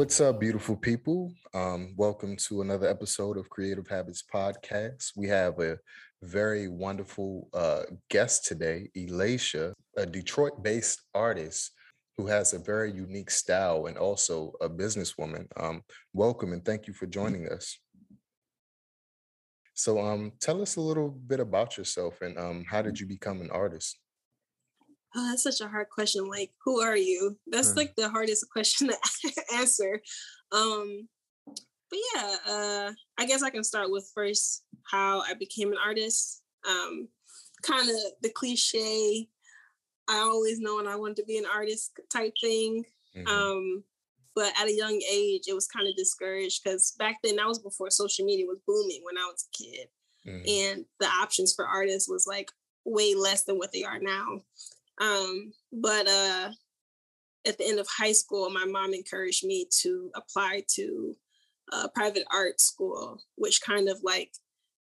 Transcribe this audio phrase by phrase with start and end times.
[0.00, 1.30] What's up, beautiful people?
[1.52, 5.12] Um, welcome to another episode of Creative Habits Podcast.
[5.14, 5.76] We have a
[6.22, 11.72] very wonderful uh, guest today, Elaisha, a Detroit based artist
[12.16, 15.44] who has a very unique style and also a businesswoman.
[15.58, 15.82] Um,
[16.14, 17.78] welcome and thank you for joining us.
[19.74, 23.42] So, um, tell us a little bit about yourself and um, how did you become
[23.42, 23.98] an artist?
[25.14, 26.28] Oh, that's such a hard question.
[26.28, 27.36] Like, who are you?
[27.46, 27.76] That's mm.
[27.76, 30.00] like the hardest question to answer.
[30.52, 31.08] Um,
[31.46, 36.42] but yeah, uh, I guess I can start with first how I became an artist.
[36.68, 37.08] Um,
[37.62, 39.28] kind of the cliche,
[40.08, 42.84] I always known I wanted to be an artist type thing.
[43.16, 43.28] Mm-hmm.
[43.28, 43.84] Um,
[44.34, 47.58] but at a young age, it was kind of discouraged because back then that was
[47.58, 49.88] before social media was booming when I was a kid.
[50.26, 50.48] Mm-hmm.
[50.48, 52.50] And the options for artists was like
[52.84, 54.42] way less than what they are now.
[55.00, 56.50] Um, but uh,
[57.46, 61.16] at the end of high school, my mom encouraged me to apply to
[61.72, 64.32] a private art school, which kind of like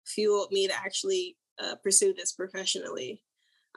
[0.06, 3.22] fueled me to actually uh, pursue this professionally.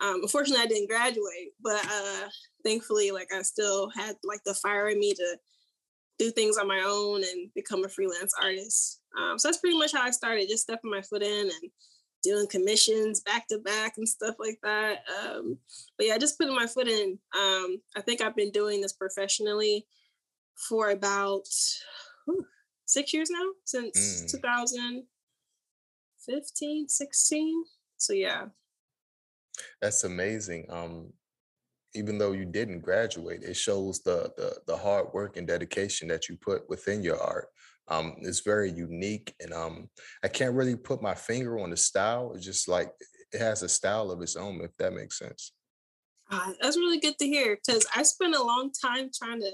[0.02, 2.30] Um, unfortunately, I didn't graduate, but uh,
[2.66, 5.38] thankfully, like I still had like the fire in me to
[6.18, 9.02] do things on my own and become a freelance artist.
[9.20, 11.72] Um, so that's pretty much how I started, just stepping my foot in and
[12.24, 15.04] doing commissions back to back and stuff like that.
[15.22, 15.60] Um,
[15.98, 17.20] but yeah, just putting my foot in.
[17.38, 19.86] Um, I think I've been doing this professionally
[20.56, 21.48] for about
[22.26, 22.48] whew,
[22.86, 24.32] six years now, since mm.
[24.32, 27.64] 2015, 16.
[27.98, 28.46] So yeah.
[29.82, 30.66] That's amazing.
[30.70, 31.14] Um,
[31.96, 36.28] even though you didn't graduate, it shows the, the the hard work and dedication that
[36.30, 37.48] you put within your art.
[37.88, 39.90] Um, it's very unique, and um,
[40.24, 42.34] I can't really put my finger on the style.
[42.36, 42.92] It's just like
[43.32, 45.54] it has a style of its own, if that makes sense.
[46.32, 49.52] Uh, that's really good to hear because I spent a long time trying to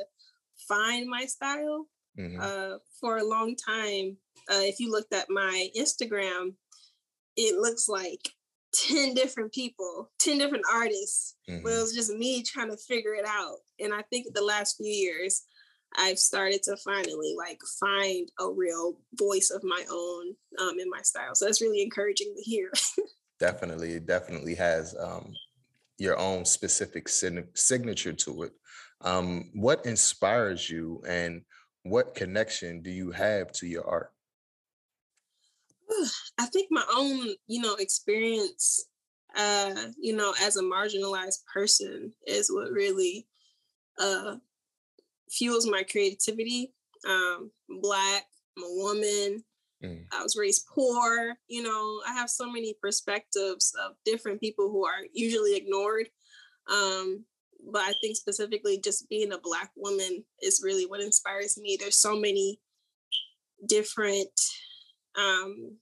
[0.68, 1.88] find my style.
[2.18, 2.40] Mm-hmm.
[2.42, 4.18] Uh, for a long time,
[4.52, 6.54] uh, if you looked at my Instagram,
[7.38, 8.34] it looks like
[8.74, 11.64] 10 different people, 10 different artists, mm-hmm.
[11.64, 11.82] but it mm-hmm.
[11.82, 13.58] was just me trying to figure it out.
[13.80, 15.44] And I think the last few years,
[15.96, 21.02] I've started to finally like find a real voice of my own um, in my
[21.02, 21.34] style.
[21.34, 22.72] So that's really encouraging to hear.
[23.40, 25.34] definitely, it definitely has um,
[25.98, 28.52] your own specific signature to it.
[29.02, 31.42] Um, what inspires you, and
[31.84, 34.12] what connection do you have to your art?
[36.38, 38.86] I think my own, you know, experience,
[39.36, 43.28] uh, you know, as a marginalized person is what really
[44.00, 44.36] uh,
[45.30, 46.74] fuels my creativity.
[47.08, 47.52] Um,
[47.82, 48.26] black,
[48.58, 49.44] I'm a woman.
[49.84, 50.06] Mm.
[50.12, 51.36] I was raised poor.
[51.48, 56.08] You know, I have so many perspectives of different people who are usually ignored.
[56.70, 57.26] Um,
[57.72, 61.78] but I think specifically just being a black woman is really what inspires me.
[61.80, 62.60] There's so many
[63.68, 64.30] different
[65.18, 65.78] um,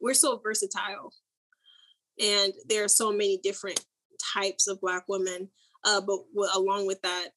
[0.00, 1.12] we're so versatile
[2.20, 3.84] and there are so many different
[4.34, 5.48] types of black women
[5.84, 7.28] uh, but w- along with that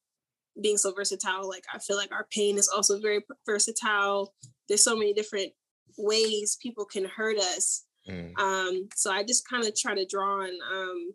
[0.60, 4.34] being so versatile like i feel like our pain is also very versatile
[4.68, 5.52] there's so many different
[5.98, 8.32] ways people can hurt us mm.
[8.38, 11.12] um, so i just kind of try to draw on um,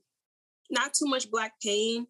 [0.69, 2.07] not too much black pain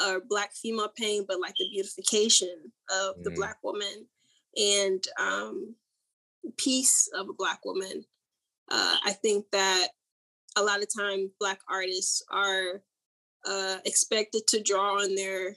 [0.00, 2.54] or black female pain but like the beautification
[2.90, 3.24] of mm.
[3.24, 4.06] the black woman
[4.56, 5.74] and um,
[6.56, 8.04] peace of a black woman
[8.70, 9.88] uh, i think that
[10.56, 12.82] a lot of time black artists are
[13.46, 15.56] uh, expected to draw on their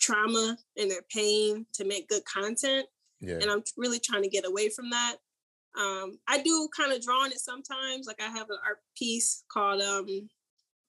[0.00, 2.86] trauma and their pain to make good content.
[3.20, 3.38] Yeah.
[3.40, 5.16] And I'm really trying to get away from that.
[5.78, 8.06] Um, I do kind of draw on it sometimes.
[8.06, 10.28] Like I have an art piece called um,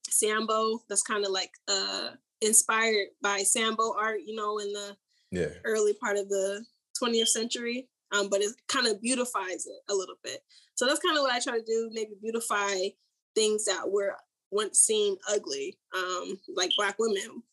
[0.09, 2.11] Sambo that's kind of like uh,
[2.41, 4.97] inspired by Sambo art, you know, in the
[5.31, 5.49] yeah.
[5.65, 6.65] early part of the
[7.01, 7.89] 20th century.
[8.11, 10.39] Um, but it kind of beautifies it a little bit.
[10.75, 12.73] So that's kind of what I try to do, maybe beautify
[13.35, 14.15] things that were
[14.51, 17.43] once seen ugly, um, like Black women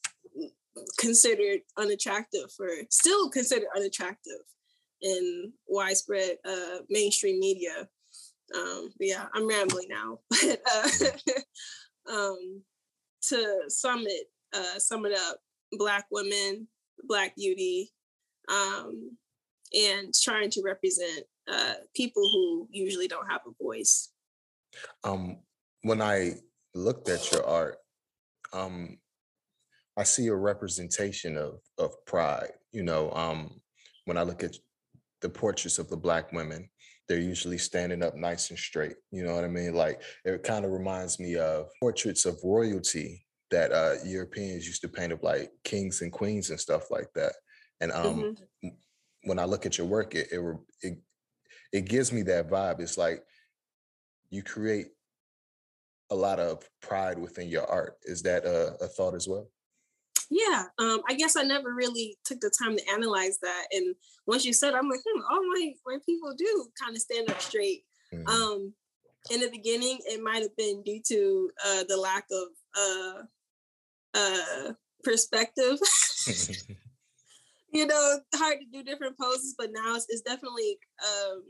[0.98, 4.42] considered unattractive for still considered unattractive
[5.02, 7.88] in widespread uh, mainstream media.
[8.54, 12.62] Um, yeah, I'm rambling now, but uh, um,
[13.22, 15.38] to sum it uh, sum it up,
[15.72, 16.68] Black women
[17.02, 17.90] Black beauty,
[18.48, 19.16] um,
[19.72, 24.10] and trying to represent uh, people who usually don't have a voice.
[25.02, 25.38] Um,
[25.82, 26.34] when I
[26.74, 27.76] looked at your art,
[28.52, 28.98] um,
[29.96, 32.52] I see a representation of of pride.
[32.72, 33.60] You know, um,
[34.06, 34.56] when I look at
[35.20, 36.68] the portraits of the black women,
[37.08, 38.96] they're usually standing up nice and straight.
[39.10, 39.74] You know what I mean?
[39.74, 44.88] Like it kind of reminds me of portraits of royalty that uh, Europeans used to
[44.88, 47.32] paint of like kings and queens and stuff like that.
[47.80, 48.68] And um, mm-hmm.
[49.24, 50.98] When I look at your work, it, it it
[51.72, 52.80] it gives me that vibe.
[52.80, 53.24] It's like
[54.30, 54.88] you create
[56.10, 57.96] a lot of pride within your art.
[58.04, 59.48] Is that a, a thought as well?
[60.30, 63.66] Yeah, um, I guess I never really took the time to analyze that.
[63.72, 63.94] And
[64.26, 67.40] once you said, I'm like, hmm, all my my people do kind of stand up
[67.40, 67.84] straight.
[68.12, 68.28] Mm-hmm.
[68.28, 68.72] Um,
[69.30, 72.48] in the beginning, it might have been due to uh, the lack of
[72.78, 73.22] uh,
[74.14, 74.72] uh,
[75.02, 75.78] perspective.
[77.74, 81.42] you know, hard to do different poses, but now it's, it's definitely um,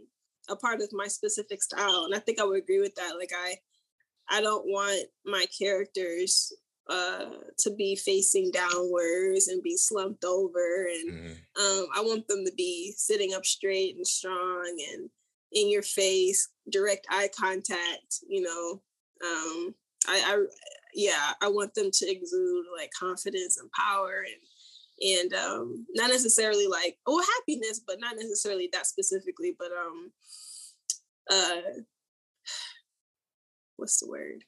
[0.49, 3.17] a part of my specific style, and I think I would agree with that.
[3.19, 3.57] Like I,
[4.31, 6.53] I don't want my characters
[6.89, 7.27] uh,
[7.59, 11.63] to be facing downwards and be slumped over, and mm-hmm.
[11.63, 15.11] um, I want them to be sitting up straight and strong and
[15.53, 18.21] in your face, direct eye contact.
[18.27, 18.83] You know,
[19.25, 19.75] um,
[20.09, 20.45] I, I,
[20.95, 24.41] yeah, I want them to exude like confidence and power and
[25.01, 30.13] and um not necessarily like oh happiness but not necessarily that specifically but um
[31.31, 31.61] uh
[33.77, 34.43] what's the word?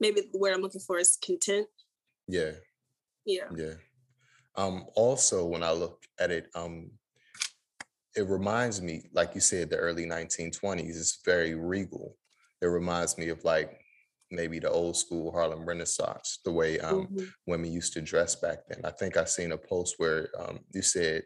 [0.00, 1.66] Maybe the word I'm looking for is content.
[2.26, 2.52] Yeah.
[3.24, 3.48] Yeah.
[3.54, 3.74] Yeah.
[4.56, 6.90] Um, also when I look at it, um,
[8.16, 12.16] it reminds me, like you said, the early 1920s is very regal.
[12.60, 13.80] It reminds me of like
[14.30, 17.24] maybe the old school Harlem Renaissance, the way um, mm-hmm.
[17.46, 18.80] women used to dress back then.
[18.84, 21.22] I think I seen a post where um, you said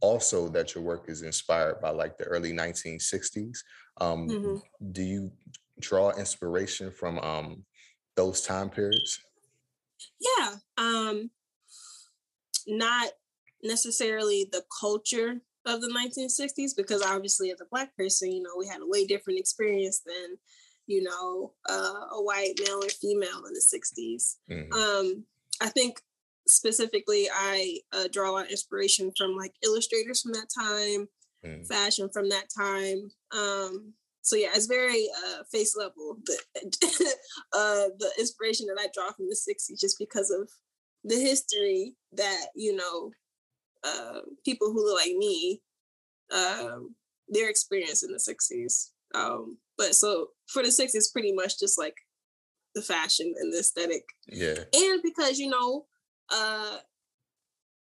[0.00, 3.58] also that your work is inspired by like the early 1960s.
[4.00, 4.90] Um, mm-hmm.
[4.92, 5.32] Do you
[5.80, 7.64] draw inspiration from um,
[8.16, 9.20] those time periods?
[10.20, 11.30] Yeah, um,
[12.66, 13.08] not
[13.62, 18.66] necessarily the culture of the 1960s because obviously as a black person, you know, we
[18.66, 20.36] had a way different experience than
[20.86, 24.36] you know uh, a white male or female in the 60s.
[24.50, 24.72] Mm-hmm.
[24.72, 25.24] Um,
[25.60, 26.00] I think
[26.46, 31.08] specifically I uh, draw a lot of inspiration from like illustrators from that time,
[31.44, 31.66] mm.
[31.66, 33.10] fashion from that time.
[33.32, 36.38] Um, so yeah, it's very uh, face level the
[37.52, 40.48] uh, the inspiration that I draw from the '60s, just because of
[41.04, 43.10] the history that you know
[43.84, 45.60] uh, people who look like me
[46.32, 46.94] um,
[47.28, 48.90] their experience in the '60s.
[49.14, 51.96] Um, but so for the '60s, pretty much just like
[52.74, 54.04] the fashion and the aesthetic.
[54.26, 54.58] Yeah.
[54.74, 55.86] And because you know,
[56.32, 56.78] uh,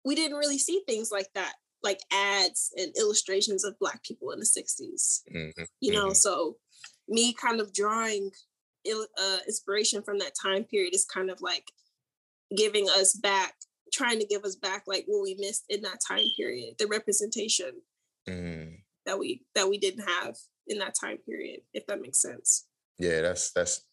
[0.06, 1.54] we didn't really see things like that
[1.84, 5.64] like ads and illustrations of black people in the 60s mm-hmm.
[5.80, 6.14] you know mm-hmm.
[6.14, 6.58] so
[7.08, 8.30] me kind of drawing
[8.88, 11.72] uh, inspiration from that time period is kind of like
[12.56, 13.54] giving us back
[13.94, 17.72] trying to give us back like what we missed in that time period the representation
[18.28, 18.76] mm.
[19.06, 20.36] that we that we didn't have
[20.70, 22.68] in that time period if that makes sense
[22.98, 23.86] yeah that's that's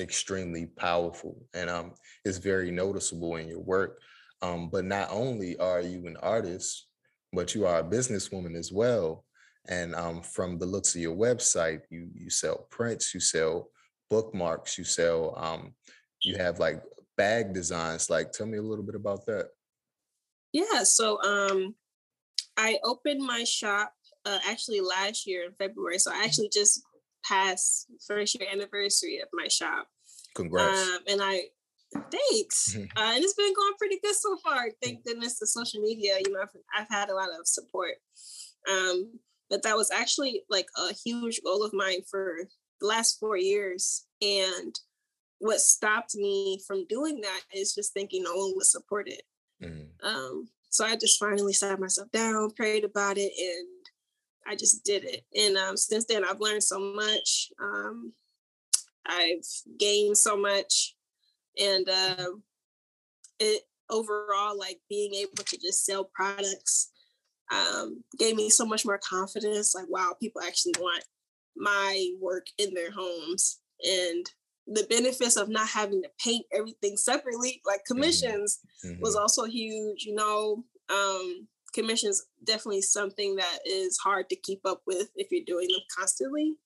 [0.00, 1.92] extremely powerful and um
[2.24, 4.00] it's very noticeable in your work
[4.40, 6.86] um but not only are you an artist
[7.32, 9.24] but you are a businesswoman as well.
[9.68, 13.70] And um, from the looks of your website, you you sell prints, you sell
[14.10, 15.74] bookmarks, you sell um,
[16.22, 16.82] you have like
[17.16, 18.10] bag designs.
[18.10, 19.48] Like, tell me a little bit about that.
[20.52, 21.74] Yeah, so um,
[22.56, 25.98] I opened my shop uh, actually last year in February.
[25.98, 26.82] So I actually just
[27.24, 29.86] passed first year anniversary of my shop.
[30.34, 30.80] Congrats!
[30.80, 31.42] Um, and I
[32.10, 32.74] Thanks.
[32.74, 32.82] Mm-hmm.
[32.96, 34.68] Uh, and it's been going pretty good so far.
[34.82, 36.14] Thank goodness to social media.
[36.24, 37.94] You know, I've, I've had a lot of support.
[38.70, 39.18] Um,
[39.50, 42.36] but that was actually like a huge goal of mine for
[42.80, 44.06] the last four years.
[44.20, 44.74] And
[45.38, 49.22] what stopped me from doing that is just thinking no one would support it.
[49.62, 50.06] Mm-hmm.
[50.06, 53.68] Um, so I just finally sat myself down, prayed about it, and
[54.46, 55.22] I just did it.
[55.38, 57.50] And um, since then, I've learned so much.
[57.60, 58.12] Um,
[59.06, 59.46] I've
[59.78, 60.94] gained so much
[61.58, 62.26] and uh,
[63.38, 66.90] it overall like being able to just sell products
[67.52, 71.04] um, gave me so much more confidence like wow people actually want
[71.56, 74.26] my work in their homes and
[74.68, 77.94] the benefits of not having to paint everything separately like mm-hmm.
[77.94, 79.00] commissions mm-hmm.
[79.02, 84.82] was also huge you know um, commissions definitely something that is hard to keep up
[84.86, 86.56] with if you're doing them constantly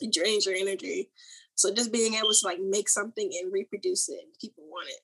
[0.00, 1.10] it drains your energy
[1.58, 5.00] so just being able to like make something and reproduce it, people want it.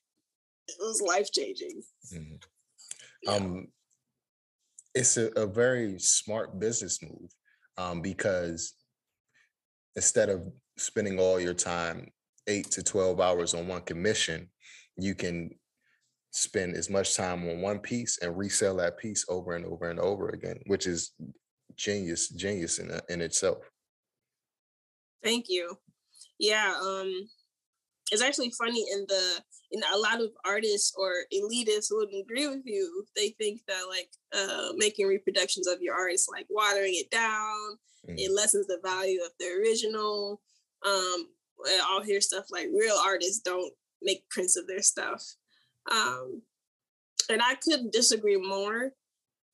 [0.69, 1.81] it was life changing.
[2.13, 2.35] Mm-hmm.
[3.23, 3.31] Yeah.
[3.31, 3.67] Um,
[4.93, 7.29] it's a, a, very smart business move
[7.77, 8.73] um, because
[9.97, 10.43] instead of
[10.77, 12.07] spending all your time
[12.47, 14.49] eight to 12 hours on one commission,
[14.95, 15.49] you can
[16.35, 19.99] spend as much time on one piece and resell that piece over and over and
[19.99, 21.13] over again, which is
[21.77, 23.59] genius, genius in, in itself.
[25.23, 25.77] Thank you.
[26.37, 27.29] Yeah, um,
[28.11, 32.61] it's actually funny in the in a lot of artists or elitists would agree with
[32.65, 33.05] you.
[33.15, 37.77] They think that like uh, making reproductions of your art is like watering it down.
[38.07, 38.15] Mm.
[38.17, 40.41] It lessens the value of the original.
[40.85, 41.27] Um,
[41.87, 45.23] I'll hear stuff like real artists don't make prints of their stuff.
[45.91, 46.41] Um,
[47.29, 48.91] and I couldn't disagree more.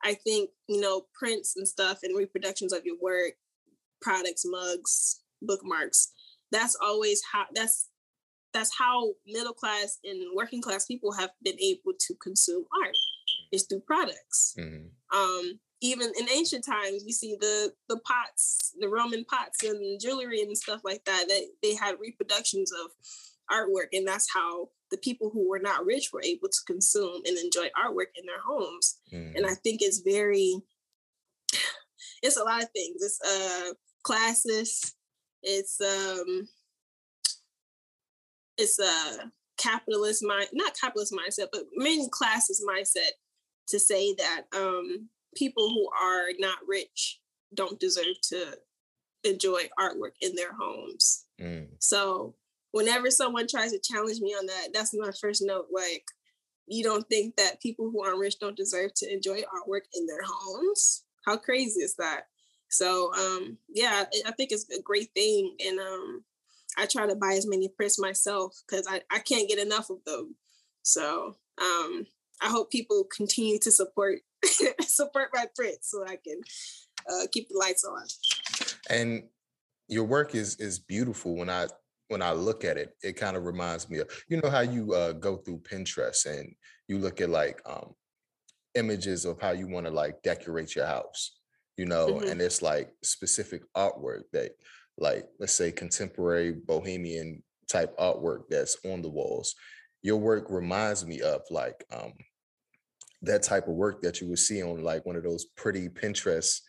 [0.04, 3.34] I think, you know, prints and stuff and reproductions of your work,
[4.02, 6.12] products, mugs, bookmarks,
[6.52, 7.88] that's always how that's
[8.54, 12.96] that's how middle class and working class people have been able to consume art
[13.54, 14.54] is through products.
[14.60, 15.18] Mm-hmm.
[15.18, 20.42] Um, even in ancient times, we see the the pots, the Roman pots and jewelry
[20.42, 21.26] and stuff like that.
[21.28, 22.92] That they had reproductions of
[23.50, 27.38] artwork, and that's how the people who were not rich were able to consume and
[27.38, 29.00] enjoy artwork in their homes.
[29.14, 29.38] Mm-hmm.
[29.38, 30.56] And I think it's very,
[32.22, 33.02] it's a lot of things.
[33.02, 34.96] It's uh classes.
[35.44, 36.48] It's um
[38.58, 43.12] it's a capitalist mind, not capitalist mindset, but many classes mindset
[43.68, 47.20] to say that um, people who are not rich
[47.54, 48.58] don't deserve to
[49.24, 51.26] enjoy artwork in their homes.
[51.40, 51.68] Mm.
[51.80, 52.36] So
[52.72, 55.68] whenever someone tries to challenge me on that, that's my first note.
[55.72, 56.04] Like,
[56.68, 60.22] you don't think that people who aren't rich don't deserve to enjoy artwork in their
[60.26, 61.04] homes?
[61.26, 62.28] How crazy is that?
[62.70, 65.56] So um, yeah, I think it's a great thing.
[65.66, 66.24] And um,
[66.78, 69.98] I try to buy as many prints myself because I, I can't get enough of
[70.06, 70.36] them.
[70.82, 72.06] So um,
[72.42, 74.20] I hope people continue to support
[74.82, 76.42] support my prints so I can
[77.10, 78.04] uh, keep the lights on.
[78.90, 79.24] And
[79.88, 81.36] your work is is beautiful.
[81.36, 81.68] When I
[82.12, 84.94] when I look at it, it kind of reminds me of you know how you
[84.94, 86.54] uh, go through Pinterest and
[86.88, 87.94] you look at like um,
[88.76, 91.38] images of how you want to like decorate your house,
[91.78, 92.28] you know, mm-hmm.
[92.30, 94.52] and it's like specific artwork that
[94.98, 99.56] like let's say contemporary bohemian type artwork that's on the walls
[100.02, 102.12] your work reminds me of like um
[103.22, 106.62] that type of work that you would see on like one of those pretty pinterest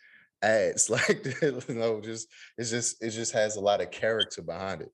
[0.43, 4.83] ads like you know just it's just it just has a lot of character behind
[4.83, 4.91] it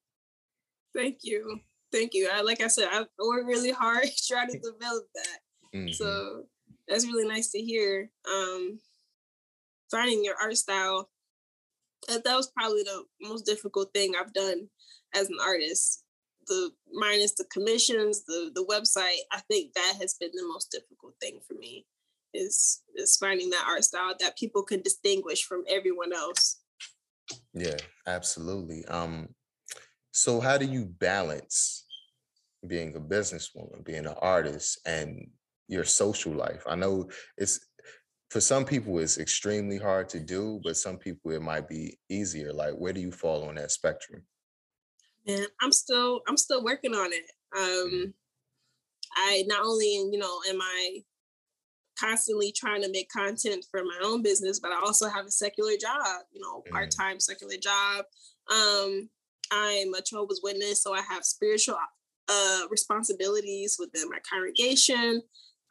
[0.95, 1.61] thank you
[1.93, 5.39] thank you I, like i said i worked really hard trying to develop that
[5.75, 5.93] mm-hmm.
[5.93, 6.45] so
[6.87, 8.79] that's really nice to hear um
[9.91, 11.09] finding your art style
[12.07, 14.69] that, that was probably the most difficult thing I've done
[15.15, 16.05] as an artist.
[16.47, 21.15] The minus the commissions, the the website, I think that has been the most difficult
[21.21, 21.85] thing for me
[22.33, 26.61] is is finding that art style that people can distinguish from everyone else.
[27.53, 27.77] Yeah,
[28.07, 28.87] absolutely.
[28.87, 29.29] Um,
[30.19, 31.87] so how do you balance
[32.67, 35.31] being a businesswoman, being an artist, and
[35.69, 36.63] your social life?
[36.67, 37.61] I know it's
[38.31, 42.53] for some people it's extremely hard to do but some people it might be easier
[42.53, 44.23] like where do you fall on that spectrum
[45.27, 47.25] and i'm still i'm still working on it
[47.57, 47.95] mm-hmm.
[47.95, 48.15] um
[49.17, 50.99] i not only you know am i
[51.99, 55.77] constantly trying to make content for my own business but i also have a secular
[55.81, 56.73] job you know mm-hmm.
[56.75, 58.05] part-time secular job
[58.53, 59.09] um
[59.51, 61.77] i'm a jehovah's witness so i have spiritual
[62.29, 65.23] uh responsibilities within my congregation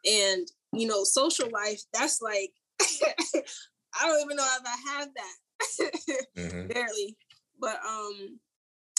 [0.06, 5.92] and you know, social life, that's like I don't even know if I have that.
[6.36, 6.66] mm-hmm.
[6.72, 7.16] Barely.
[7.58, 8.38] But um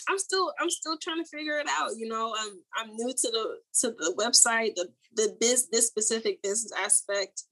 [0.09, 1.91] I'm still I'm still trying to figure it out.
[1.97, 6.41] You know, I'm I'm new to the to the website, the the biz this specific
[6.41, 7.43] business aspect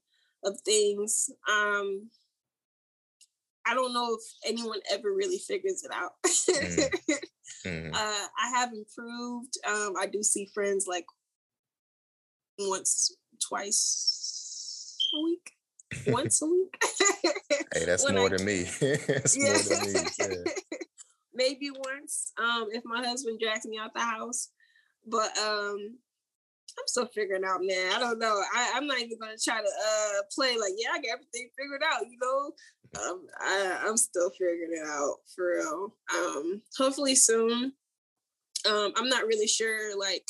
[0.43, 1.29] of things.
[1.50, 2.10] Um
[3.67, 6.13] I don't know if anyone ever really figures it out.
[6.25, 7.93] mm-hmm.
[7.93, 9.57] uh, I have improved.
[9.67, 11.05] Um, I do see friends like
[12.59, 15.51] once twice a week,
[16.07, 16.81] once a week.
[17.74, 18.63] hey, that's more I, than me.
[18.79, 19.53] that's yeah.
[19.53, 20.00] more than me.
[20.19, 20.51] Yeah.
[21.33, 24.50] Maybe once, um, if my husband drags me out the house.
[25.05, 25.97] But um,
[26.77, 27.93] I'm still figuring out, man.
[27.93, 28.41] I don't know.
[28.55, 31.81] I, am not even gonna try to uh play like, yeah, I got everything figured
[31.84, 32.51] out, you know.
[33.01, 35.96] Um, I, I'm still figuring it out for real.
[36.15, 37.74] Um, hopefully soon.
[38.69, 40.25] Um, I'm not really sure like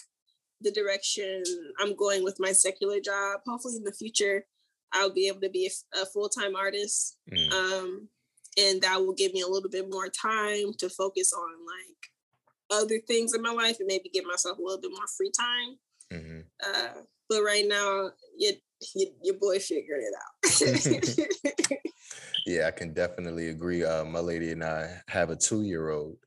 [0.62, 1.44] the direction
[1.80, 3.42] I'm going with my secular job.
[3.46, 4.46] Hopefully, in the future,
[4.94, 7.18] I'll be able to be a, a full time artist.
[7.32, 7.51] Mm.
[7.51, 8.10] Um,
[8.58, 13.00] and that will give me a little bit more time to focus on like other
[13.08, 15.77] things in my life and maybe give myself a little bit more free time.
[16.12, 16.40] Mm-hmm.
[16.66, 18.54] Uh, but right now, your,
[18.96, 21.78] your, your boy figured it out.
[22.46, 23.84] yeah, I can definitely agree.
[23.84, 26.18] Uh, my lady and I have a two year old.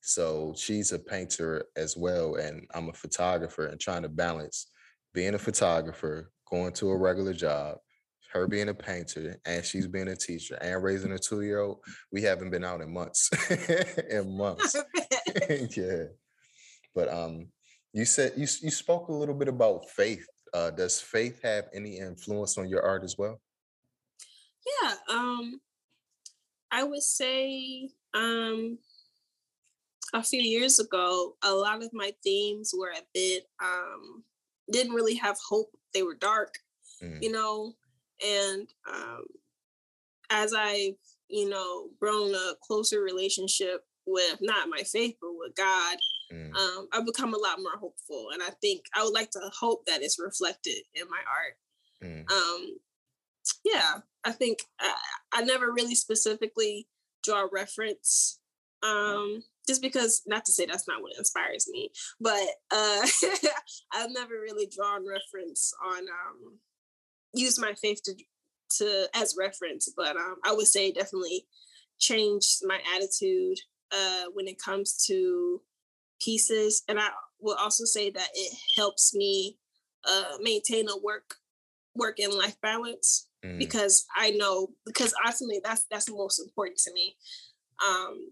[0.00, 4.68] So she's a painter as well, and I'm a photographer, and trying to balance
[5.12, 7.78] being a photographer, going to a regular job,
[8.32, 11.80] her being a painter, and she's being a teacher, and raising a two year old.
[12.12, 13.30] We haven't been out in months,
[14.10, 14.76] in months.
[15.76, 16.04] yeah,
[16.94, 17.48] but um,
[17.92, 20.26] you said you you spoke a little bit about faith.
[20.54, 23.40] Uh, does faith have any influence on your art as well?
[24.82, 25.60] Yeah, um,
[26.70, 28.78] I would say um,
[30.14, 34.24] a few years ago, a lot of my themes were a bit um,
[34.70, 35.70] didn't really have hope.
[35.94, 36.54] They were dark,
[37.02, 37.22] mm.
[37.22, 37.74] you know,
[38.26, 39.24] and um,
[40.30, 40.94] as I've
[41.28, 45.98] you know grown a closer relationship with not my faith but with God,
[46.32, 46.54] mm.
[46.54, 49.86] um, I've become a lot more hopeful, and I think I would like to hope
[49.86, 51.56] that it's reflected in my art.
[52.02, 52.30] Mm.
[52.30, 52.76] Um,
[53.64, 54.94] yeah, I think I,
[55.32, 56.86] I never really specifically
[57.24, 58.38] draw reference
[58.82, 63.06] um just because not to say that's not what inspires me but uh
[63.92, 66.58] i've never really drawn reference on um
[67.34, 68.14] use my faith to
[68.70, 71.44] to as reference but um i would say definitely
[71.98, 73.58] changed my attitude
[73.90, 75.60] uh when it comes to
[76.20, 77.08] pieces and i
[77.40, 79.56] will also say that it helps me
[80.08, 81.34] uh maintain a work
[81.94, 83.58] work and life balance mm.
[83.58, 87.16] because i know because ultimately that's that's the most important to me
[87.86, 88.30] um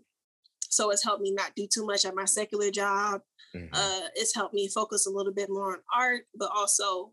[0.76, 3.23] so it's helped me not do too much at my secular job.
[3.55, 3.73] Mm-hmm.
[3.73, 7.12] Uh, it's helped me focus a little bit more on art, but also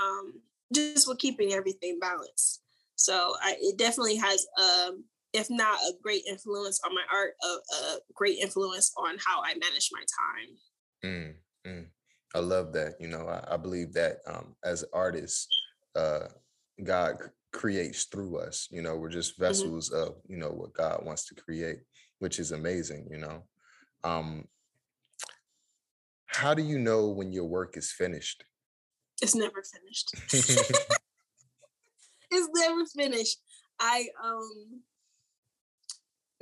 [0.00, 0.34] um,
[0.72, 2.62] just with keeping everything balanced.
[2.94, 7.46] So I, it definitely has, um, if not a great influence on my art, a,
[7.46, 10.04] a great influence on how I manage my
[11.04, 11.34] time.
[11.66, 11.86] Mm,
[12.34, 12.94] I love that.
[13.00, 15.48] You know, I, I believe that um, as artists,
[15.96, 16.26] uh,
[16.82, 17.16] God
[17.52, 18.68] creates through us.
[18.70, 19.44] You know, we're just mm-hmm.
[19.44, 20.02] vessels mm-hmm.
[20.02, 21.78] of you know what God wants to create
[22.20, 23.42] which is amazing, you know.
[24.04, 24.44] Um,
[26.26, 28.44] how do you know when your work is finished?
[29.20, 30.14] It's never finished.
[32.30, 33.38] it's never finished.
[33.80, 34.82] I um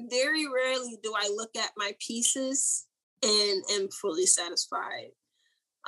[0.01, 2.87] very rarely do I look at my pieces
[3.23, 5.11] and am fully satisfied.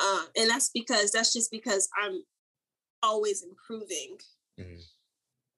[0.01, 2.23] Um, and that's because that's just because I'm
[3.03, 4.19] always improving.
[4.59, 4.81] Mm-hmm.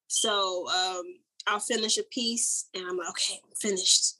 [0.09, 1.05] So um,
[1.47, 4.17] I'll finish a piece and I'm like, okay, I'm finished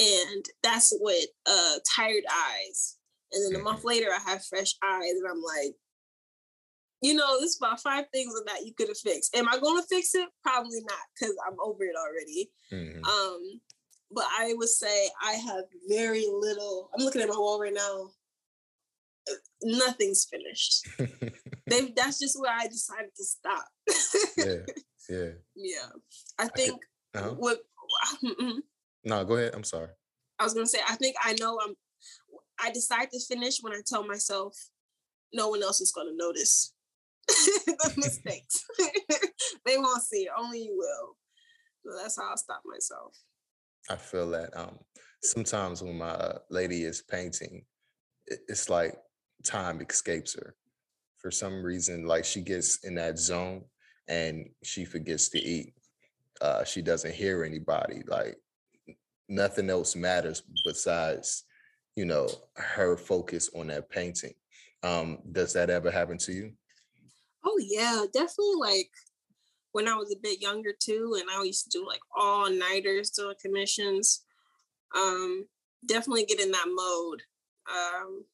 [0.00, 2.96] and that's what uh tired eyes
[3.32, 3.88] and then a month mm-hmm.
[3.88, 5.74] later i have fresh eyes and i'm like
[7.00, 9.36] you know this is about five things that you could have fixed.
[9.36, 10.28] Am i going to fix it?
[10.42, 12.50] Probably not because i'm over it already.
[12.72, 13.04] Mm-hmm.
[13.04, 13.60] um
[14.10, 18.10] but i would say i have very little i'm looking at my wall right now.
[19.30, 20.88] Uh, nothing's finished.
[21.68, 23.66] They that's just where i decided to stop.
[24.38, 24.64] Yeah
[25.08, 25.30] yeah.
[25.56, 25.88] Yeah.
[26.38, 26.80] I think
[27.14, 27.34] I uh-huh.
[27.38, 27.58] what
[29.04, 29.54] No, go ahead.
[29.54, 29.88] I'm sorry.
[30.38, 31.74] I was gonna say, I think I know I'm
[32.60, 34.54] I decide to finish when I tell myself
[35.32, 36.74] no one else is gonna notice
[37.66, 38.64] the mistakes.
[39.66, 41.16] they won't see it, only you will.
[41.84, 43.14] So that's how I stop myself.
[43.90, 44.78] I feel that um
[45.22, 47.64] sometimes when my uh, lady is painting,
[48.26, 48.96] it's like
[49.44, 50.54] time escapes her.
[51.18, 53.64] For some reason, like she gets in that zone
[54.08, 55.74] and she forgets to eat.
[56.40, 58.02] Uh, she doesn't hear anybody.
[58.06, 58.36] Like
[59.28, 61.44] nothing else matters besides
[61.96, 64.32] you know her focus on that painting
[64.82, 66.52] um does that ever happen to you
[67.48, 68.90] oh yeah definitely like
[69.72, 73.10] when i was a bit younger too and i used to do like all nighters
[73.10, 74.24] doing commissions
[74.96, 75.46] um
[75.86, 77.22] definitely get in that mode
[77.70, 78.24] um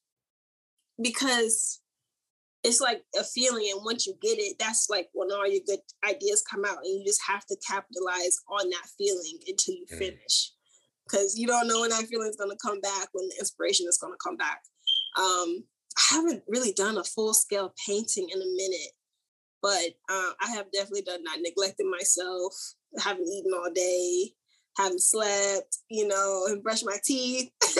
[1.02, 1.80] because
[2.62, 5.80] it's like a feeling and once you get it that's like when all your good
[6.08, 9.98] ideas come out and you just have to capitalize on that feeling until you mm.
[9.98, 10.52] finish
[11.06, 13.86] because you don't know when that feeling is going to come back, when the inspiration
[13.88, 14.62] is going to come back.
[15.16, 15.64] Um,
[15.96, 18.92] I haven't really done a full scale painting in a minute,
[19.64, 22.52] but uh, I have definitely done not neglecting myself,
[22.98, 24.34] haven't eaten all day,
[24.76, 27.50] haven't slept, you know, and brushed my teeth.
[27.62, 27.78] so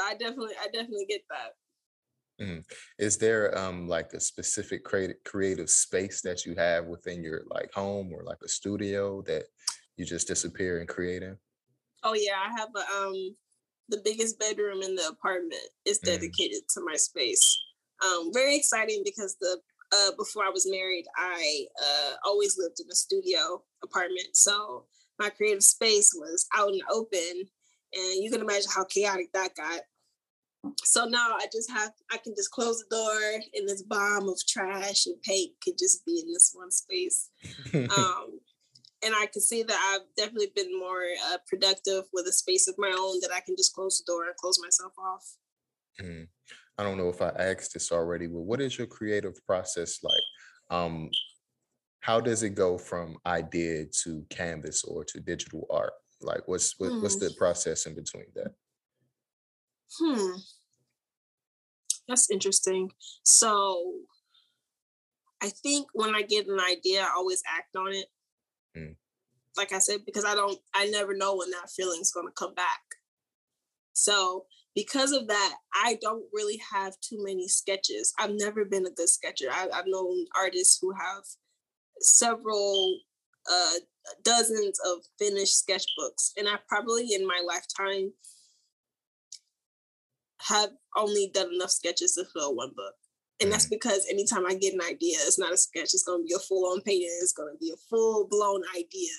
[0.00, 1.50] I definitely, I definitely get that.
[2.40, 2.64] Mm.
[2.98, 7.70] Is there um like a specific creative creative space that you have within your like
[7.74, 9.44] home or like a studio that
[9.98, 11.36] you just disappear and create in?
[12.04, 13.36] Oh yeah, I have a um
[13.90, 16.06] the biggest bedroom in the apartment is mm.
[16.06, 16.74] dedicated mm.
[16.74, 17.58] to my space.
[18.04, 19.58] Um, very exciting because the
[19.92, 24.86] uh, before I was married, I uh, always lived in a studio apartment, so
[25.18, 27.42] my creative space was out and open,
[27.92, 29.80] and you can imagine how chaotic that got.
[30.84, 34.38] So now I just have I can just close the door and this bomb of
[34.48, 37.30] trash and paint could just be in this one space.
[37.74, 38.38] um,
[39.04, 42.76] and I can see that I've definitely been more uh, productive with a space of
[42.78, 45.36] my own that I can just close the door and close myself off.
[46.00, 46.28] Mm.
[46.78, 50.76] I don't know if I asked this already, but what is your creative process like?
[50.78, 51.10] Um,
[52.00, 55.92] how does it go from idea to canvas or to digital art?
[56.20, 57.38] Like, what's what, what's the hmm.
[57.38, 58.52] process in between that?
[59.98, 60.38] Hmm,
[62.08, 62.90] that's interesting.
[63.22, 63.94] So,
[65.42, 68.06] I think when I get an idea, I always act on it.
[68.76, 68.94] Mm.
[69.56, 72.54] Like I said, because I don't, I never know when that feeling's going to come
[72.54, 72.80] back.
[73.92, 78.12] So because of that, I don't really have too many sketches.
[78.18, 79.48] I've never been a good sketcher.
[79.50, 81.24] I, have known artists who have
[82.00, 82.98] several
[83.50, 83.74] uh,
[84.24, 88.12] dozens of finished sketchbooks, and I probably in my lifetime
[90.48, 92.94] have only done enough sketches to fill one book.
[93.40, 93.74] And that's mm-hmm.
[93.74, 96.38] because anytime I get an idea, it's not a sketch, it's going to be a
[96.38, 99.12] full on painting, it's going to be a full blown idea.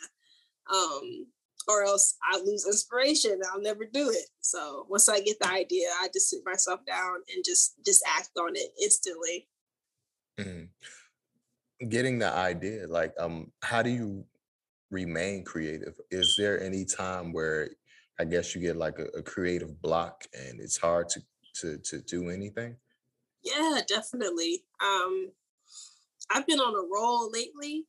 [0.74, 1.28] Um,
[1.68, 3.40] or else I lose inspiration.
[3.52, 4.26] I'll never do it.
[4.42, 8.32] So once I get the idea, I just sit myself down and just just act
[8.38, 9.48] on it instantly.
[10.40, 11.88] Mm-hmm.
[11.90, 14.26] Getting the idea, like, um, how do you
[14.90, 16.00] remain creative?
[16.12, 17.70] Is there any time where
[18.20, 21.22] I guess you get like a, a creative block and it's hard to
[21.62, 22.76] to to do anything?
[23.44, 24.64] Yeah, definitely.
[24.82, 25.32] Um,
[26.32, 27.86] I've been on a roll lately.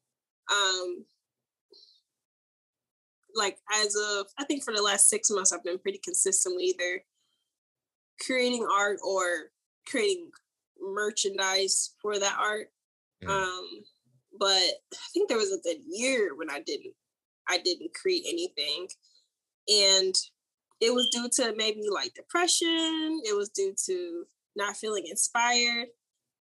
[0.50, 1.04] Um,
[3.34, 7.04] like as of I think for the last six months, I've been pretty consistently either
[8.24, 9.50] creating art or
[9.86, 10.30] creating
[10.80, 12.68] merchandise for that art.
[13.24, 13.30] Mm.
[13.30, 13.68] Um,
[14.38, 16.94] but I think there was a good year when I didn't
[17.48, 18.88] I didn't create anything.
[19.68, 20.14] And
[20.80, 24.24] it was due to maybe like depression, it was due to
[24.56, 25.88] not feeling inspired.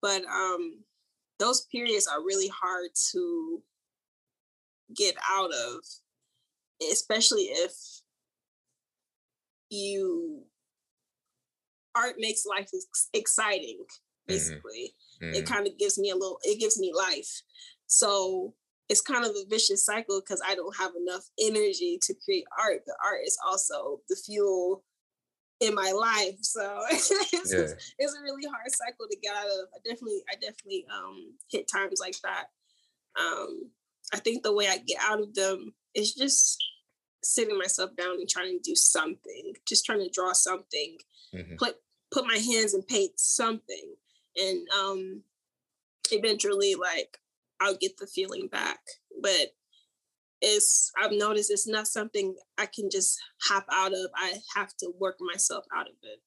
[0.02, 0.84] But um
[1.40, 3.64] those periods are really hard to
[4.96, 5.84] get out of
[6.92, 7.74] especially if
[9.70, 10.44] you
[11.96, 12.70] art makes life
[13.14, 14.28] exciting mm-hmm.
[14.28, 15.34] basically mm-hmm.
[15.34, 17.42] it kind of gives me a little it gives me life
[17.88, 18.54] so
[18.90, 22.82] it's kind of a vicious cycle because i don't have enough energy to create art
[22.86, 24.84] but art is also the fuel
[25.60, 27.68] in my life so it's, yeah.
[28.00, 31.68] it's a really hard cycle to get out of i definitely i definitely um hit
[31.68, 32.46] times like that
[33.20, 33.70] um
[34.14, 36.58] i think the way i get out of them is just
[37.24, 40.98] sitting myself down and trying to do something, just trying to draw something,
[41.34, 41.56] mm-hmm.
[41.56, 41.76] put
[42.12, 43.96] put my hands and paint something,
[44.36, 45.24] and um,
[46.12, 47.18] eventually, like
[47.60, 48.80] I'll get the feeling back.
[49.22, 49.54] But
[50.42, 54.10] it's I've noticed it's not something I can just hop out of.
[54.16, 56.20] I have to work myself out of it.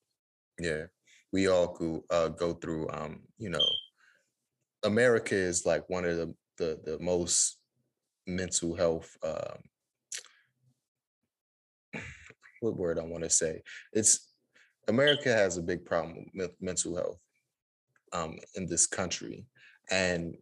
[0.64, 0.84] Yeah,
[1.32, 2.88] we all go uh, go through.
[2.90, 3.66] Um, you know,
[4.84, 7.58] America is like one of the the, the most
[8.26, 9.58] mental health um,
[12.64, 13.62] what word I want to say.
[13.92, 14.32] It's
[14.88, 17.18] America has a big problem with mental health
[18.12, 19.46] um, in this country,
[19.90, 20.36] and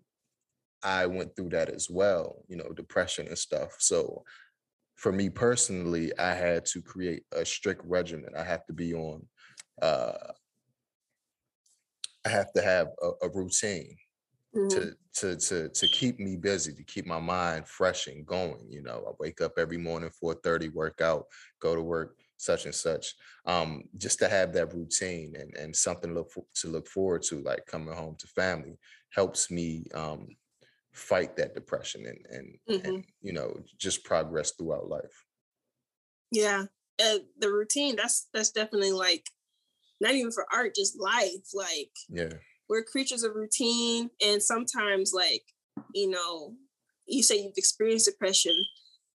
[0.82, 2.44] I went through that as well.
[2.48, 3.70] You know, depression and stuff.
[3.78, 4.24] So
[4.96, 8.30] for me personally, I had to create a strict regimen.
[8.36, 9.26] I have to be on.
[9.80, 10.12] Uh,
[12.24, 13.96] I have to have a, a routine
[14.54, 14.68] mm-hmm.
[14.68, 18.66] to to to to keep me busy, to keep my mind fresh and going.
[18.68, 21.26] You know, I wake up every morning, 4:30, work out,
[21.60, 23.14] go to work, such and such.
[23.46, 27.22] Um, just to have that routine and, and something to look, for, to look forward
[27.24, 28.78] to, like coming home to family,
[29.10, 30.28] helps me um,
[30.92, 32.88] fight that depression and and, mm-hmm.
[32.88, 35.24] and you know just progress throughout life.
[36.30, 36.64] Yeah,
[37.02, 39.26] uh, the routine that's that's definitely like
[40.00, 41.54] not even for art, just life.
[41.54, 42.32] Like yeah,
[42.72, 45.42] we're creatures of routine, and sometimes like
[45.94, 46.54] you know,
[47.06, 48.54] you say you've experienced depression.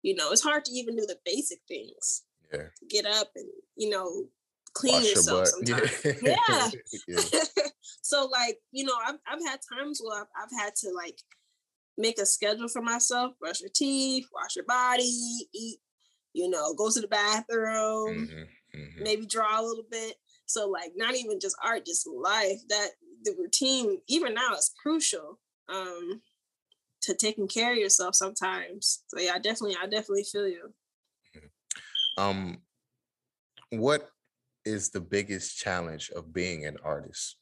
[0.02, 2.66] You know, it's hard to even do the basic things yeah.
[2.90, 4.24] get up and you know
[4.74, 6.04] clean Wash yourself your sometimes.
[6.22, 6.70] Yeah.
[7.06, 7.20] yeah.
[7.32, 7.40] yeah.
[8.02, 11.20] so like you know I've I've had times where I've, I've had to like
[11.96, 15.78] make a schedule for myself, brush your teeth, wash your body, eat,
[16.32, 19.02] you know, go to the bathroom, mm-hmm, mm-hmm.
[19.04, 20.16] maybe draw a little bit.
[20.54, 22.60] So like not even just art, just life.
[22.68, 22.90] That
[23.24, 26.22] the routine, even now, is crucial um
[27.02, 29.02] to taking care of yourself sometimes.
[29.08, 30.72] So yeah, I definitely, I definitely feel you.
[32.16, 32.58] Um,
[33.70, 34.10] what
[34.64, 37.36] is the biggest challenge of being an artist?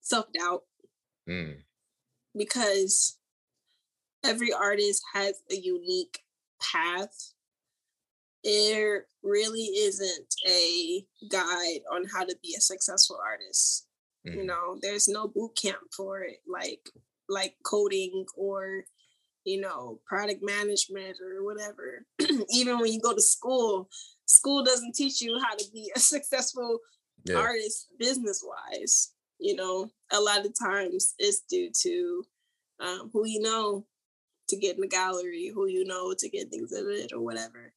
[0.00, 0.62] Self doubt.
[1.28, 1.62] Mm.
[2.36, 3.18] Because
[4.24, 6.18] every artist has a unique
[6.60, 7.32] path
[8.44, 13.86] there really isn't a guide on how to be a successful artist.
[14.26, 14.36] Mm.
[14.36, 16.88] You know, there's no boot camp for it, like
[17.28, 18.84] like coding or
[19.44, 22.06] you know product management or whatever.
[22.50, 23.88] Even when you go to school,
[24.26, 26.78] school doesn't teach you how to be a successful
[27.24, 27.36] yeah.
[27.36, 29.12] artist business wise.
[29.38, 32.24] You know, a lot of times it's due to
[32.80, 33.86] um, who you know
[34.48, 37.72] to get in the gallery, who you know to get things in it or whatever.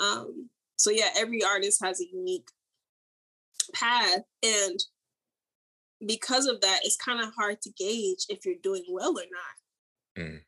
[0.00, 2.48] Um, so yeah, every artist has a unique
[3.74, 4.78] path, and
[6.06, 10.24] because of that, it's kind of hard to gauge if you're doing well or not.
[10.24, 10.40] Mm.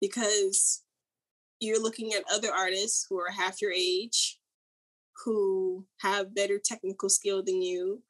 [0.00, 0.82] Because
[1.60, 4.38] you're looking at other artists who are half your age,
[5.24, 8.02] who have better technical skill than you,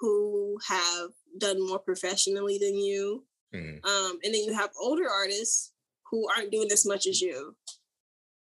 [0.00, 3.24] who have done more professionally than you.
[3.54, 3.84] Mm.
[3.84, 5.72] Um, and then you have older artists
[6.10, 7.56] who aren't doing as much as you.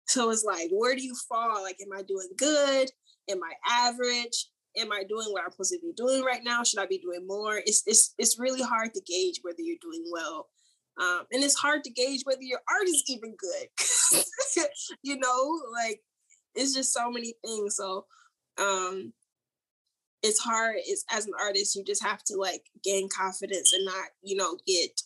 [0.08, 1.62] So it's like, where do you fall?
[1.62, 2.90] Like, am I doing good?
[3.30, 3.52] Am I
[3.86, 4.46] average?
[4.78, 6.62] Am I doing what I'm supposed to be doing right now?
[6.62, 7.58] Should I be doing more?
[7.58, 10.48] It's it's it's really hard to gauge whether you're doing well.
[10.98, 14.64] Um, and it's hard to gauge whether your art is even good.
[15.02, 16.00] you know, like
[16.54, 17.76] it's just so many things.
[17.76, 18.06] So
[18.58, 19.12] um
[20.22, 20.76] it's hard.
[20.78, 24.56] It's as an artist, you just have to like gain confidence and not, you know,
[24.66, 25.02] get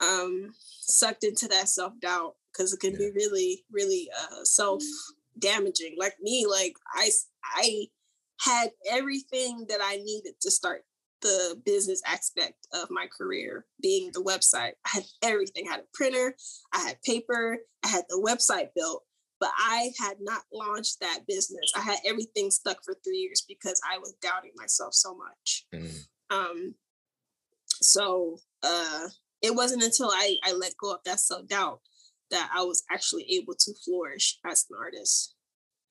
[0.00, 2.98] um sucked into that self-doubt because it can yeah.
[2.98, 4.82] be really, really uh self
[5.38, 5.96] damaging.
[5.98, 7.10] Like me, like I
[7.56, 7.86] I
[8.40, 10.84] had everything that I needed to start
[11.22, 14.72] the business aspect of my career being the website.
[14.84, 15.64] I had everything.
[15.66, 16.36] I had a printer,
[16.72, 19.04] I had paper, I had the website built,
[19.40, 21.72] but I had not launched that business.
[21.74, 25.66] I had everything stuck for three years because I was doubting myself so much.
[25.74, 26.06] Mm.
[26.30, 26.74] Um,
[27.66, 29.08] so uh,
[29.40, 31.80] it wasn't until I, I let go of that self doubt
[32.30, 35.34] that I was actually able to flourish as an artist.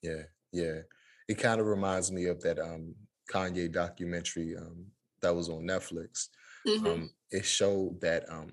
[0.02, 0.80] Yeah, yeah.
[1.28, 2.96] It kind of reminds me of that um,
[3.32, 4.86] Kanye documentary um,
[5.22, 6.28] that was on Netflix.
[6.67, 6.86] Mm-hmm.
[6.86, 8.52] Um, it showed that um,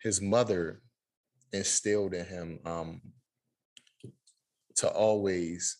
[0.00, 0.80] his mother
[1.52, 3.00] instilled in him um,
[4.76, 5.78] to always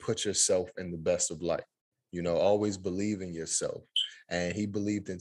[0.00, 1.64] put yourself in the best of light.
[2.10, 3.82] You know, always believe in yourself.
[4.28, 5.18] And he believed in,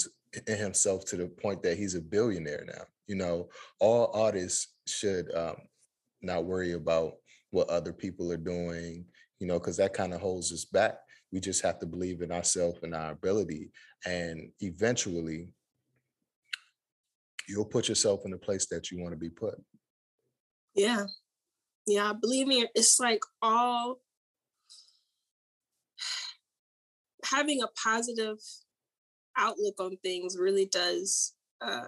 [0.47, 2.83] in himself to the point that he's a billionaire now.
[3.11, 3.49] You know,
[3.81, 5.57] all artists should um,
[6.21, 7.15] not worry about
[7.49, 9.03] what other people are doing,
[9.37, 10.95] you know, because that kind of holds us back.
[11.29, 13.71] We just have to believe in ourselves and our ability.
[14.05, 15.49] And eventually,
[17.49, 19.55] you'll put yourself in the place that you want to be put.
[20.73, 21.07] Yeah.
[21.85, 23.97] Yeah, believe me, it's like all
[27.25, 28.37] having a positive
[29.37, 31.81] outlook on things really does uh,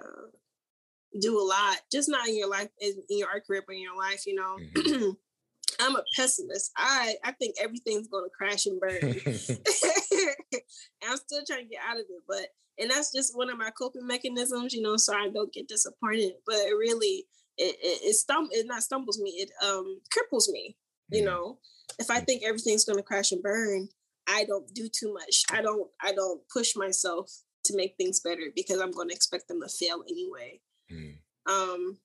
[1.20, 1.78] do a lot.
[1.92, 4.26] Just not in your life, in, your art career, but in your life.
[4.26, 5.10] You know, mm-hmm.
[5.82, 6.72] I'm a pessimist.
[6.78, 9.00] I I think everything's going to crash and burn.
[11.08, 12.48] I'm still trying to get out of it, but
[12.80, 14.74] and that's just one of my coping mechanisms.
[14.74, 16.34] You know, so I don't get disappointed.
[16.46, 17.26] But it really
[17.58, 19.32] it it, it stum it not stumbles me.
[19.32, 20.78] It um cripples me.
[21.10, 21.28] You mm-hmm.
[21.28, 21.60] know,
[22.00, 23.90] if I think everything's going to crash and burn,
[24.28, 25.44] I don't do too much.
[25.52, 27.32] I don't I don't push myself
[27.66, 30.60] to make things better because I'm going to expect them to fail anyway.
[30.92, 31.18] Mm.
[31.50, 31.98] Um,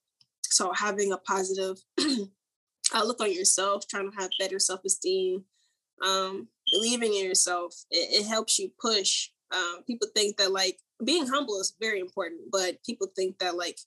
[0.42, 1.78] so having a positive
[2.94, 5.44] outlook on yourself, trying to have better self esteem,
[6.04, 9.30] um, believing in yourself, it, it helps you push.
[9.50, 13.78] Um, people think that like being humble is very important, but people think that like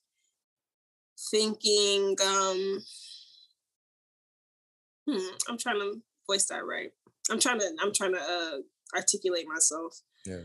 [1.29, 2.79] thinking, um,
[5.07, 6.91] hmm, I'm trying to voice that right.
[7.29, 8.57] I'm trying to I'm trying to uh,
[8.95, 9.99] articulate myself.
[10.25, 10.41] Yeah.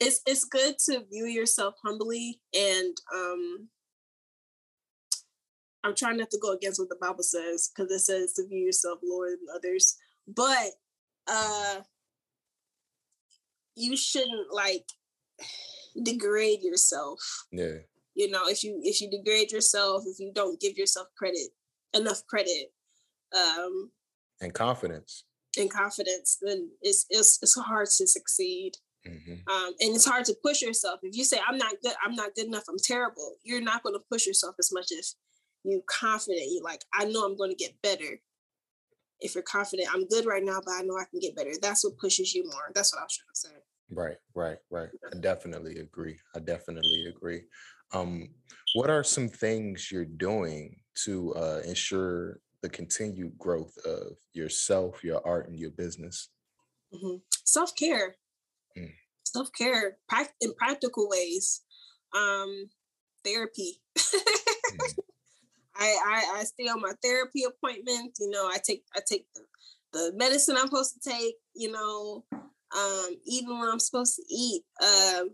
[0.00, 3.68] It's it's good to view yourself humbly and um
[5.84, 8.58] I'm trying not to go against what the Bible says because it says to view
[8.58, 9.96] yourself lower than others.
[10.26, 10.70] But
[11.26, 11.80] uh
[13.76, 14.86] you shouldn't like
[16.02, 17.20] degrade yourself.
[17.52, 17.78] Yeah.
[18.14, 21.48] You know, if you if you degrade yourself, if you don't give yourself credit,
[21.92, 22.72] enough credit,
[23.36, 23.90] um
[24.40, 25.24] and confidence
[25.58, 28.72] and confidence, then it's it's it's hard to succeed.
[29.06, 29.32] Mm-hmm.
[29.52, 31.00] Um, and it's hard to push yourself.
[31.02, 33.36] If you say I'm not good, I'm not good enough, I'm terrible.
[33.42, 35.16] You're not going to push yourself as much as
[35.64, 36.46] you confident.
[36.50, 38.20] You like, I know I'm going to get better.
[39.20, 41.52] If you're confident, I'm good right now, but I know I can get better.
[41.60, 42.72] That's what pushes you more.
[42.74, 43.64] That's what I was trying to say.
[43.90, 44.88] Right, right, right.
[45.12, 46.16] I definitely agree.
[46.34, 47.42] I definitely agree.
[47.92, 48.28] Um,
[48.74, 55.24] what are some things you're doing to uh, ensure the continued growth of yourself, your
[55.26, 56.30] art, and your business?
[56.92, 57.16] Mm-hmm.
[57.44, 58.16] Self care,
[58.76, 58.90] mm.
[59.24, 59.96] self care,
[60.40, 61.62] in practical ways.
[62.14, 62.70] Um,
[63.24, 63.80] therapy.
[63.98, 64.94] mm.
[65.76, 68.20] I, I I stay on my therapy appointments.
[68.20, 69.42] You know, I take I take the,
[69.92, 71.34] the medicine I'm supposed to take.
[71.54, 74.62] You know, um, even when I'm supposed to eat.
[74.82, 75.30] Um,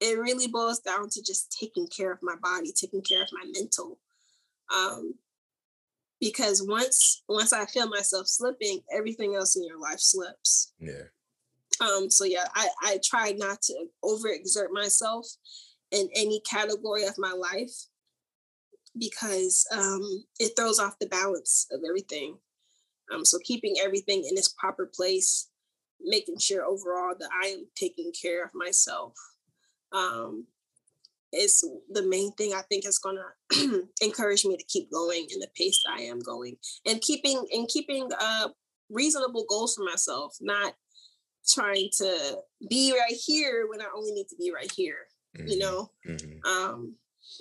[0.00, 3.50] it really boils down to just taking care of my body, taking care of my
[3.52, 3.98] mental.
[4.74, 5.14] Um,
[6.20, 10.72] because once once I feel myself slipping, everything else in your life slips.
[10.78, 11.04] Yeah.
[11.80, 15.26] Um, so yeah, I, I try not to overexert myself
[15.90, 17.72] in any category of my life
[18.98, 22.36] because um, it throws off the balance of everything.
[23.12, 25.48] Um, so keeping everything in its proper place,
[26.00, 29.14] making sure overall that I am taking care of myself
[29.92, 30.46] um,
[31.32, 33.16] is the main thing I think is going
[33.50, 36.56] to encourage me to keep going in the pace that I am going
[36.86, 38.48] and keeping and keeping uh,
[38.90, 40.74] reasonable goals for myself, not
[41.46, 45.06] trying to be right here when I only need to be right here.
[45.36, 45.48] Mm-hmm.
[45.48, 46.46] You know, mm-hmm.
[46.48, 46.94] um,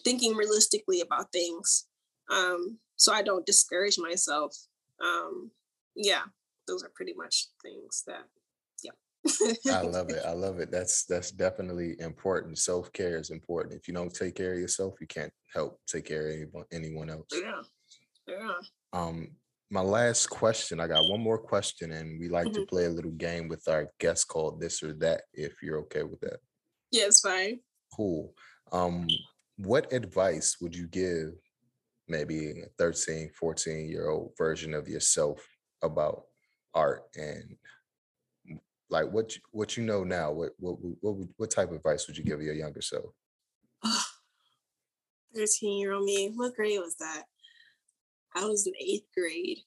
[0.04, 1.86] thinking realistically about things,
[2.32, 4.56] um, so I don't discourage myself.
[5.04, 5.52] Um,
[5.96, 6.24] yeah,
[6.68, 8.24] those are pretty much things that
[9.66, 9.80] yeah.
[9.80, 10.24] I love it.
[10.28, 10.72] I love it.
[10.72, 12.58] That's that's definitely important.
[12.58, 13.76] Self care is important.
[13.76, 17.10] If you don't take care of yourself, you can't help take care of anyone, anyone
[17.10, 17.28] else.
[17.32, 17.62] Yeah.
[18.28, 18.54] Yeah.
[18.94, 19.30] Um,
[19.74, 20.80] my last question.
[20.80, 22.62] I got one more question, and we like mm-hmm.
[22.62, 25.24] to play a little game with our guests called this or that.
[25.34, 26.38] If you're okay with that.
[26.92, 27.60] Yeah, it's fine.
[27.96, 28.34] Cool.
[28.72, 29.08] Um,
[29.58, 31.32] what advice would you give
[32.08, 35.44] maybe a 13, 14 year old version of yourself
[35.82, 36.26] about
[36.76, 37.56] art and
[38.90, 42.18] like what you, what you know now what what what what type of advice would
[42.18, 43.06] you give your younger self
[45.36, 47.24] 13 year old me what grade was that
[48.36, 49.60] i was in eighth grade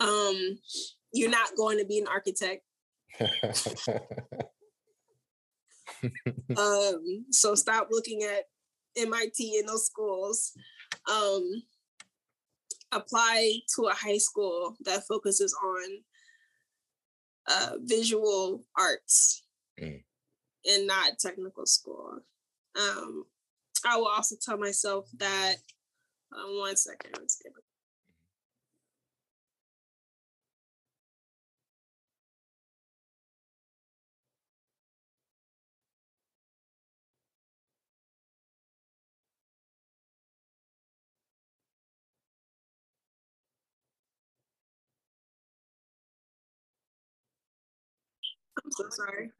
[0.00, 0.58] um
[1.12, 2.62] you're not going to be an architect
[6.56, 8.44] um so stop looking at
[8.96, 10.52] mit in those schools
[11.10, 11.62] um
[12.92, 15.98] apply to a high school that focuses on
[17.48, 19.44] uh, visual arts
[19.80, 20.02] mm.
[20.64, 22.18] and not technical school.
[22.78, 23.24] Um,
[23.86, 25.56] I will also tell myself that.
[26.30, 27.52] Um, one second, let's get
[48.68, 49.30] I'm so sorry.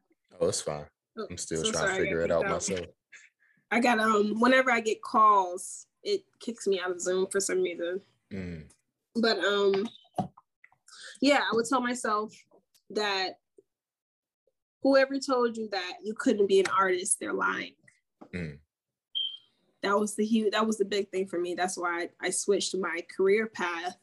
[0.41, 0.85] Oh, it's fine.
[1.17, 1.97] Oh, I'm still so trying sorry.
[1.97, 2.87] to figure it out myself.
[3.71, 7.61] I got um whenever I get calls, it kicks me out of Zoom for some
[7.61, 8.01] reason.
[8.33, 8.63] Mm.
[9.15, 9.87] But um
[11.21, 12.33] yeah, I would tell myself
[12.91, 13.37] that
[14.81, 17.75] whoever told you that you couldn't be an artist, they're lying.
[18.33, 18.57] Mm.
[19.83, 21.53] That was the huge that was the big thing for me.
[21.53, 23.95] That's why I, I switched my career path.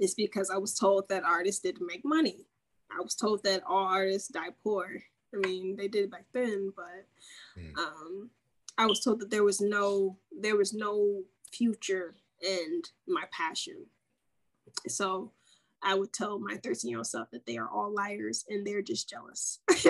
[0.00, 2.47] It's because I was told that artists didn't make money.
[2.90, 5.02] I was told that all artists die poor.
[5.34, 7.06] I mean, they did it back then, but
[7.58, 7.76] mm.
[7.78, 8.30] um,
[8.78, 11.22] I was told that there was no there was no
[11.52, 13.86] future in my passion.
[14.86, 15.32] So
[15.82, 18.82] I would tell my 13 year old self that they are all liars and they're
[18.82, 19.60] just jealous.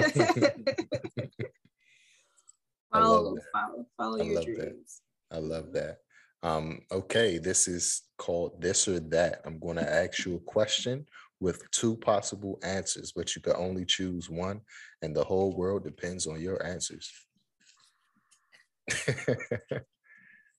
[2.93, 5.01] follow, follow, follow your dreams.
[5.31, 5.37] That.
[5.37, 5.99] I love that.
[6.43, 9.41] Um, okay, this is called this or that.
[9.45, 11.07] I'm going to ask you a question
[11.41, 14.61] with two possible answers, but you can only choose one,
[15.03, 17.11] and the whole world depends on your answers.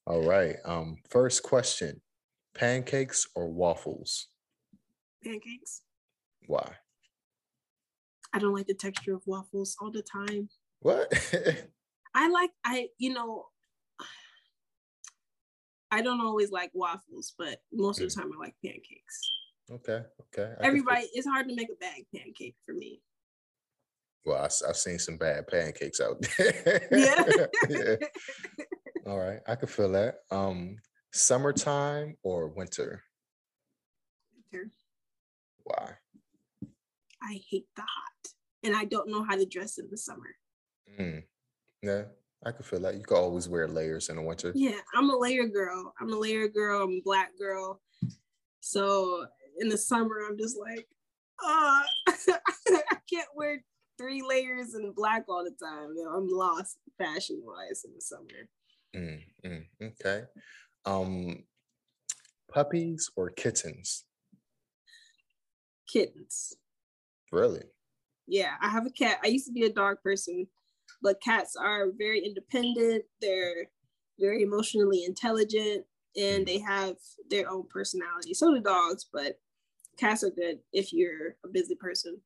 [0.08, 0.56] All right.
[0.65, 2.02] Um, first question
[2.56, 4.28] pancakes or waffles?
[5.24, 5.82] Pancakes.
[6.48, 6.74] Why?
[8.34, 10.50] I don't like the texture of waffles all the time.
[10.82, 11.12] What?
[12.15, 13.46] I like I you know
[15.92, 19.32] I don't always like waffles, but most of the time I like pancakes.
[19.72, 20.02] Okay.
[20.22, 20.54] Okay.
[20.60, 23.02] I Everybody, it's hard to make a bag pancake for me.
[24.26, 26.88] Well, I, have seen some bad pancakes out there.
[26.92, 27.46] Yeah.
[27.70, 27.96] yeah.
[29.08, 30.20] All right, I can feel that.
[30.30, 30.76] Um,
[31.14, 33.02] summertime or winter?
[34.52, 34.72] Winter.
[35.64, 35.92] Why?
[37.24, 40.36] I hate the hot, and I don't know how to dress in the summer.
[41.00, 41.24] Mm.
[41.82, 42.04] Yeah,
[42.46, 42.96] I can feel that.
[42.96, 44.52] You can always wear layers in the winter.
[44.54, 45.94] Yeah, I'm a layer girl.
[46.00, 46.84] I'm a layer girl.
[46.84, 47.82] I'm a black girl.
[48.60, 49.26] So
[49.60, 50.88] in the summer, I'm just like,
[51.42, 53.64] oh, I can't wear
[53.98, 55.94] three layers in black all the time.
[55.96, 58.48] You know, I'm lost fashion wise in the summer.
[58.96, 60.24] Mm, mm, okay.
[60.86, 61.44] Um,
[62.52, 64.06] puppies or kittens?
[65.92, 66.56] Kittens.
[67.32, 67.64] Really?
[68.28, 69.20] Yeah, I have a cat.
[69.24, 70.48] I used to be a dog person,
[71.02, 73.04] but cats are very independent.
[73.22, 73.68] They're
[74.20, 75.86] very emotionally intelligent.
[76.18, 76.96] and they have
[77.30, 78.34] their own personality.
[78.34, 79.40] So do dogs, but
[80.00, 82.19] cats are good if you're a busy person.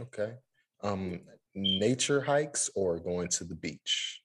[0.00, 0.34] Okay.
[0.82, 1.20] Um,
[1.54, 4.22] nature hikes or going to the beach?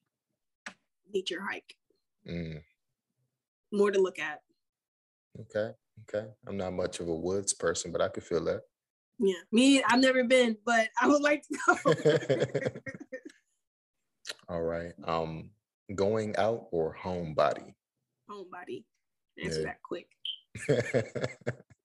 [1.13, 1.75] Nature hike.
[2.29, 2.61] Mm,
[3.71, 4.41] More to look at.
[5.41, 5.71] okay.
[6.09, 6.27] Okay.
[6.47, 8.61] I'm not much of a woods person, but I could feel that.
[9.19, 9.33] Yeah.
[9.51, 12.71] Me, I've never been, but I would like to go.
[14.49, 14.93] All right.
[15.05, 15.49] Um,
[15.95, 17.73] going out or homebody?
[18.29, 18.83] Homebody.
[19.43, 19.65] Answer Yeah.
[19.65, 20.07] that quick.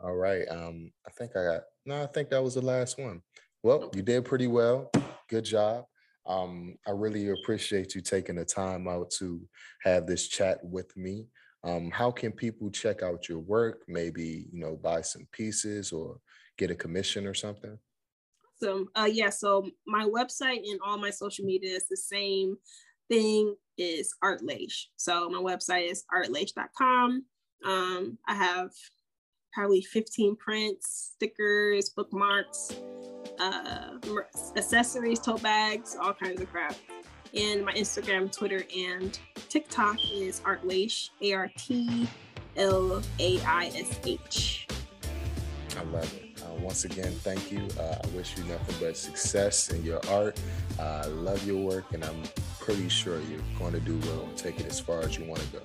[0.00, 0.46] All right.
[0.48, 3.22] Um, I think I got no, I think that was the last one.
[3.62, 4.90] Well, you did pretty well.
[5.28, 5.84] Good job.
[6.26, 9.40] Um, I really appreciate you taking the time out to
[9.82, 11.26] have this chat with me.
[11.64, 13.82] Um, how can people check out your work?
[13.88, 16.20] Maybe, you know, buy some pieces or
[16.56, 17.78] get a commission or something?
[18.60, 22.56] So uh yeah, so my website and all my social media is the same
[23.08, 24.86] thing is Artlaish.
[24.96, 27.24] So my website is artlaish.com.
[27.64, 28.70] Um I have
[29.52, 32.72] probably 15 prints, stickers, bookmarks,
[33.38, 33.98] uh
[34.56, 36.76] accessories, tote bags, all kinds of crap.
[37.34, 39.18] And my Instagram, Twitter, and
[39.48, 42.08] TikTok is Artlaish, A R T
[42.56, 44.66] L A I S H.
[45.76, 46.42] I love it.
[46.42, 47.60] Uh, once again, thank you.
[47.78, 50.40] Uh, I wish you nothing but success in your art.
[50.78, 52.22] Uh, I love your work, and I'm
[52.58, 55.40] pretty sure you're going to do well and take it as far as you want
[55.40, 55.62] to go.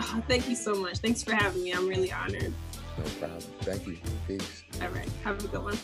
[0.00, 0.98] Oh, thank you so much.
[0.98, 1.72] Thanks for having me.
[1.72, 2.52] I'm really honored.
[2.98, 3.40] No problem.
[3.60, 3.98] Thank you.
[4.26, 4.64] Peace.
[4.82, 5.08] All right.
[5.24, 5.78] Have a good one.